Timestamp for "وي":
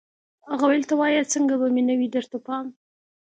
1.99-2.07